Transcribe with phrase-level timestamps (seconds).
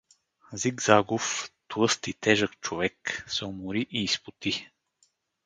[0.53, 4.69] Зигзагов, тлъст и тежък човек, се умори и изпоти.